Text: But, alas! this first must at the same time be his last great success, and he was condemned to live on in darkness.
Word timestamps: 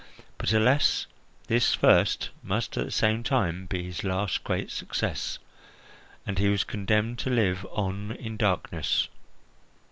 But, 0.39 0.51
alas! 0.51 1.05
this 1.45 1.75
first 1.75 2.31
must 2.41 2.75
at 2.75 2.85
the 2.85 2.91
same 2.91 3.21
time 3.21 3.67
be 3.67 3.83
his 3.83 4.03
last 4.03 4.43
great 4.43 4.71
success, 4.71 5.37
and 6.25 6.39
he 6.39 6.49
was 6.49 6.63
condemned 6.63 7.19
to 7.19 7.29
live 7.29 7.67
on 7.69 8.13
in 8.13 8.35
darkness. 8.35 9.09